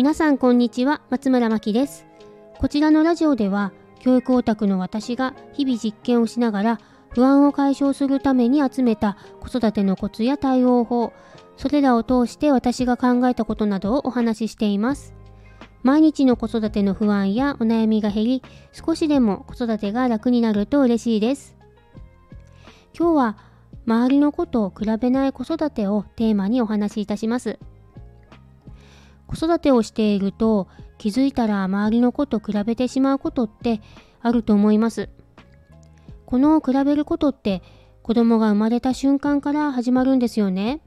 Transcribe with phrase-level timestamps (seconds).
[0.00, 2.06] 皆さんこんにちは松村真希です。
[2.56, 6.80] こちらのラジオでは教育オタクの私が日々実験をしながら
[7.10, 11.12] 不安を解消するために集めた子育てのコツや対応法
[11.58, 15.12] それらを通して私が考えたことなどをお話ししています。
[15.82, 18.42] 毎日の子育ての不安やお悩みが減り
[18.72, 21.58] 少しでも子育てが楽になると嬉しいです。
[22.98, 23.36] 今日は
[23.84, 27.58] 周りのことを比べない子育てをテーマにお話しいたします。
[29.30, 30.66] 子育てをしていると
[30.98, 33.80] 気づいたら周りの子と比べてしまうことって
[34.20, 35.08] あると思います。
[36.26, 37.62] この比べることって
[38.02, 40.80] 子供が生まれた瞬間から始まるんですよね。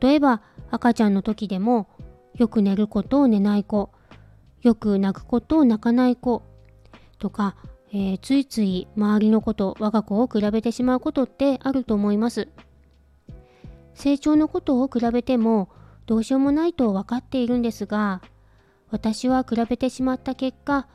[0.00, 0.42] 例えば
[0.72, 1.86] 赤ちゃんの時でも
[2.34, 3.92] よく寝ることを寝ない子
[4.62, 6.42] よく泣くことを泣かない子
[7.20, 7.54] とか、
[7.92, 12.48] えー、ついつい周りの子と我が子を比べてしまうことってあると思います。
[13.94, 15.68] 成長のことを比べても
[16.06, 18.20] どうしようもないと分かっているんですが
[18.90, 20.86] 私は比べてしまった結果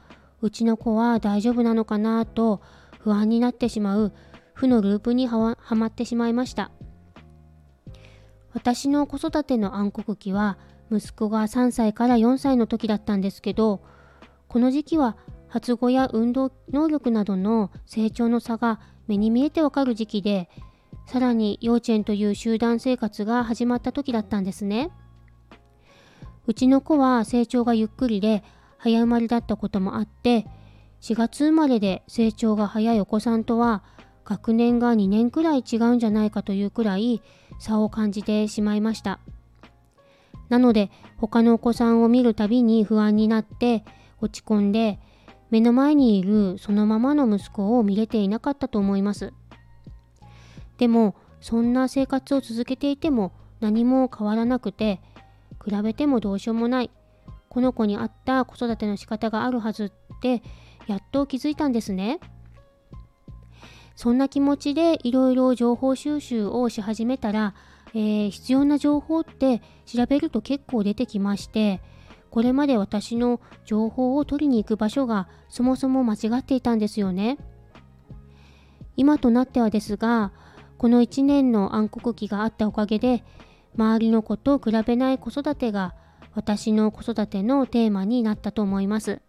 [0.42, 2.62] うちの子は大丈夫なのかなと
[3.00, 4.14] 不安になってしまう
[4.54, 6.72] 負のループにはまってしまいました。
[8.54, 10.58] 私の子育ての暗黒期は
[10.92, 13.82] 息子が3歳から4歳の時だったんですけど
[14.48, 20.50] この時期は発語や運動能力などの成長の差が目に見えてわかる時期で
[21.10, 24.92] さらに幼稚園という集団生活が始まった時だったんですね。
[26.46, 28.44] うちの子は成長がゆっくりで
[28.78, 30.46] 早生まれだったこともあって
[31.02, 33.82] 4月生まれで成長が早いお子さんとは
[34.24, 37.24] 学年が2年くらい違うんじゃないかというくらい
[37.58, 39.20] 差を感じてしまいました。
[40.50, 43.84] なので他のお子さんを見るたびに不安になって
[44.22, 45.00] 落ち込んで
[45.50, 49.34] 目の前にいるそのままの息子を見れていなかったと思います。
[50.80, 55.02] でもそんな生活を続けていても何も変わらなくて
[55.64, 56.90] 比べてもどうしようもない
[57.50, 59.92] この子に合った子育ての仕方があるはずっ
[60.22, 60.42] て
[60.88, 62.20] やっと気づいたんですね。
[63.96, 67.54] そんな気持ちでいろいろ情報収集をし始めたら、
[67.94, 71.82] えー、必要な情報って調べると結構出てきまして
[72.30, 77.38] これまで私の情報を取りに行く場所がそもそも間違っていたんですよね。
[78.96, 80.32] 今となってはですが
[80.80, 83.26] この1年の暗黒期があったおかげで
[83.78, 85.94] 周りの子と比べない子育てが
[86.36, 89.22] 私の子育てのテーマになったと思います。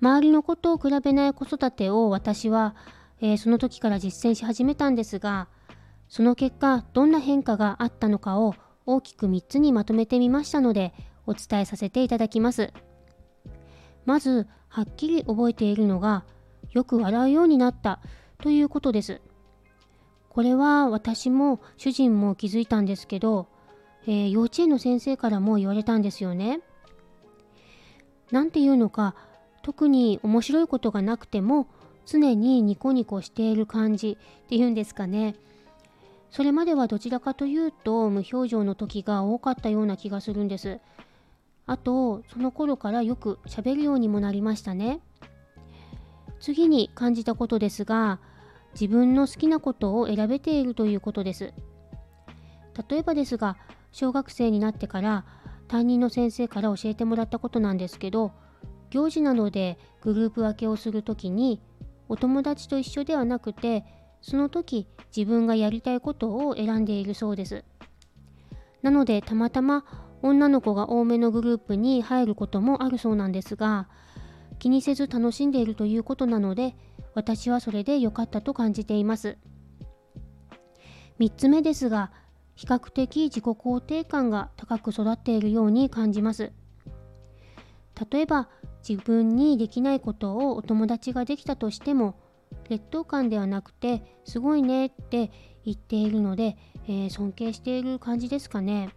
[0.00, 2.76] 周りのことを比べない子育てを私は、
[3.20, 5.48] えー、その時から実践し始めたんですが、
[6.08, 8.54] その結果どんな変化があったのかを
[8.86, 10.94] 大きく3つにまとめてみましたので
[11.26, 12.72] お伝えさせていただきます。
[14.04, 16.24] まずはっきり覚えているのが
[16.70, 17.98] よく笑うようになった
[18.40, 19.20] ということです。
[20.38, 23.48] これは私も主人も気づいたんですけど
[24.06, 26.60] えー、幼稚園の先生からも言われたんですよね。
[28.30, 29.16] なんていうのか
[29.62, 31.66] 特に面白いことがなくても
[32.06, 35.34] 常にニコニコしている感じっていうんですかね。
[36.30, 40.78] それまではどちらかというと無表情の時が多かったような気がするんです。
[41.66, 45.00] あとその頃からよく喋るようにもなりましたね。
[46.40, 48.20] 次に感じたことですが
[48.72, 51.52] 自分の好きなことを選べているということです。
[52.88, 53.56] 例えばですが
[53.92, 55.24] 小学生になってから
[55.66, 58.32] 担任の先生から教えてもらったことなんですけど
[58.90, 61.60] 行事などでグループ分けをする時に
[62.08, 63.84] お友達と一緒ではなくて
[64.22, 67.64] その時自分がやりたいことを選んでいるそうです
[68.82, 69.84] なのでたまたま
[70.22, 73.88] 女の子が多めのグループに入ることもあるそうなんですが
[74.58, 76.74] 気にせず楽しんでいるということなので
[77.14, 79.38] 私はそれで良かったと感じています
[81.20, 82.12] 3つ目ですが
[82.58, 86.50] 比較的自己肯定感が高く育っているように感じます。
[88.10, 88.48] 例えば
[88.88, 92.18] 自分にできないことをお友達ができたとしても
[92.68, 95.30] 劣等感ではなくてすごいねって
[95.64, 96.56] 言っているので、
[96.88, 98.90] えー、尊敬している感じですかね、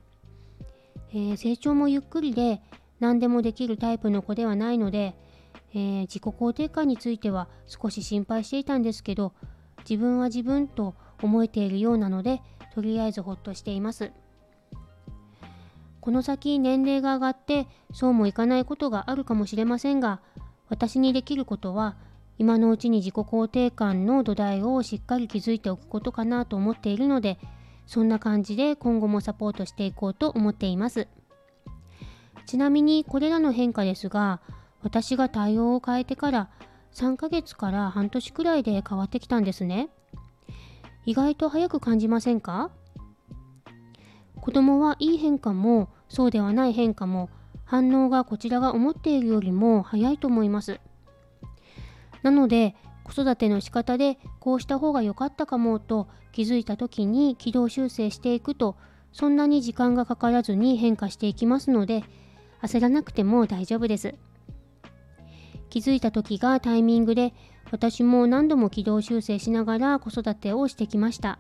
[1.12, 2.62] えー、成長もゆっくりで
[3.00, 5.16] 何でもできるタイプの子ではないので、
[5.74, 9.34] えー、自己肯定感については少し心配していたんですけど
[9.90, 12.42] 自分は自分と思えているようなので
[12.74, 14.12] とりあえずほっとしています。
[16.00, 20.20] この先年齢が上がってそうもいかないことがあるかもしれませんが
[20.68, 21.96] 私にできることは
[22.40, 27.38] 今のうちに自己肯定感の土台をしっかり築いておくことかなと思っているので
[27.86, 31.08] そんな感じで今後もサポートしていこうと思っています。
[32.48, 34.42] ちなみにこれらの変化ですが
[34.84, 36.50] 私が対応を変えてから
[36.94, 39.90] 3ヶ月から半年くらいで変わってきたんですね
[41.06, 42.72] 意外と早く感じませんか？
[44.40, 47.30] 子供はいい変化もそうではない変化も
[47.64, 50.80] 反応がこちらが思っているよりも早いと思います。
[52.22, 58.76] なので子育ての仕方でこうした方が良かったかもと気づいた時に軌道修正していくと
[59.12, 62.04] そんなに時間がかからずに変化していきますので
[62.62, 64.16] 焦らなくても大丈夫です。
[65.72, 67.34] 気づいた時がタイミングで
[67.72, 71.40] 私も何度も軌道修正しながら子育てをしてきました。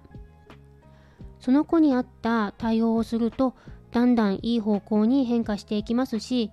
[1.41, 3.55] その子に合った対応をすると
[3.91, 6.51] だんだんいい方向に変化していきますし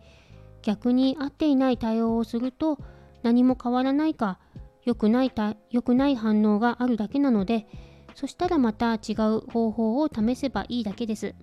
[0.63, 2.79] 逆に合っていない対応をすると
[3.23, 4.39] 何も変わらないか
[4.85, 5.33] 良くない
[5.71, 7.67] 良くない反応があるだけなので
[8.15, 11.35] そしたらまた違う方法を試せばいいだけです。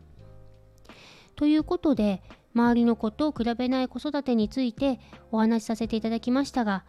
[1.35, 2.23] ということで
[2.55, 4.99] 周りの子と比べない子育てについて
[5.31, 6.83] お話しさせていただきましたが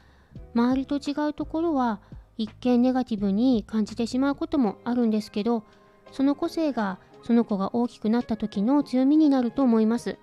[0.54, 2.00] 周りと違うところは
[2.38, 5.64] 一見ネガティブに感じてしまうこともあるんですけど
[6.12, 10.16] その個性がその子が大きくなった時の強みになると思います。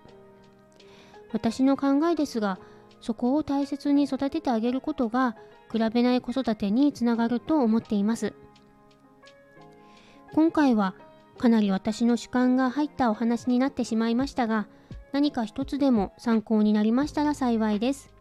[1.34, 2.60] 私の考えですが
[3.02, 5.36] そこを大切に育ててあげることが
[5.72, 8.34] 比べない子育てにつながると思っています。
[10.34, 10.96] 今回は
[11.38, 14.68] かなり私の主観が入ったお話になってしまいましたが
[15.14, 18.12] 何か一つでも参考になりましたら幸いです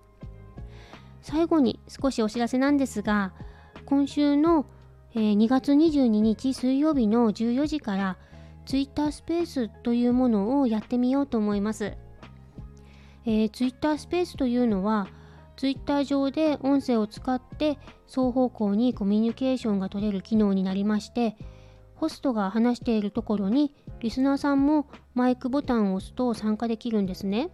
[1.22, 3.32] 最後に少しお知らせなんですが
[3.84, 4.66] 今週の、
[5.14, 8.16] 2月22日水曜日の14時から
[8.64, 11.96] Twitter スペースというものをやってみようと思います。
[13.26, 15.08] えー、Twitter スペースというのは
[15.56, 21.36] Twitter 上で音声を使って双方向にコミュニケーションが取れる機能になりまして
[21.94, 27.50] ホストが話しているところにリスナーさんもマイクボタンを押すと参加できるんですね。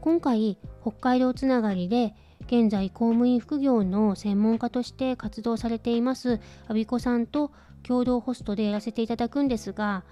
[0.00, 2.14] 今回北海道つながりで
[2.46, 7.52] 現在公務員副業の専門家として活動されていますアビコさんと
[7.84, 10.04] 共同ホストでやらせていただくんですが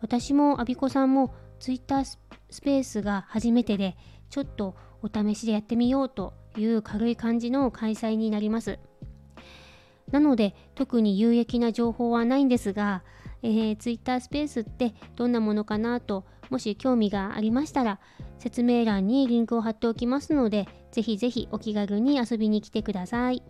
[0.00, 2.18] 私もアビコさんも Twitter ス
[2.62, 3.94] ペースが初めてで
[4.30, 8.78] ちょっとお試しでやってみようという軽い感じの開催になります
[10.10, 13.02] なので特に有益な情報はないんですが、
[13.42, 18.00] えー、Twitter スペースってどんなものかなともし興味がありましたら
[18.38, 23.42] 説明欄にリンクを貼っておきますのでぜひぜひお気軽に遊びに来てください。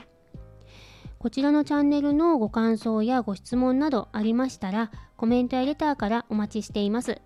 [1.19, 7.21] こちらのチャンネルのご感想やご質問などありましたらコメントやレターからお待ちしています。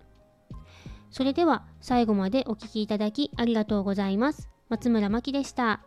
[1.11, 4.49] それでは最後までお聴きいただきありがとうございます。
[4.69, 5.81] 松村真希でした。